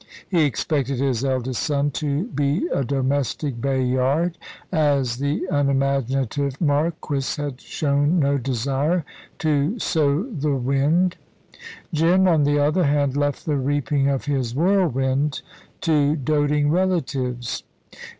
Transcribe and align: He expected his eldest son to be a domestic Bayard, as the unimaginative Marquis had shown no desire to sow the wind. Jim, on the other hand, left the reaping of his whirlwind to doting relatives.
He 0.29 0.45
expected 0.45 0.97
his 0.97 1.23
eldest 1.23 1.61
son 1.61 1.91
to 1.91 2.23
be 2.23 2.65
a 2.73 2.83
domestic 2.83 3.61
Bayard, 3.61 4.35
as 4.71 5.17
the 5.17 5.45
unimaginative 5.51 6.59
Marquis 6.59 7.39
had 7.39 7.61
shown 7.61 8.17
no 8.17 8.39
desire 8.39 9.05
to 9.37 9.77
sow 9.77 10.23
the 10.23 10.55
wind. 10.55 11.17
Jim, 11.93 12.27
on 12.27 12.45
the 12.45 12.57
other 12.57 12.85
hand, 12.85 13.15
left 13.15 13.45
the 13.45 13.57
reaping 13.57 14.07
of 14.07 14.25
his 14.25 14.55
whirlwind 14.55 15.43
to 15.81 16.15
doting 16.15 16.71
relatives. 16.71 17.61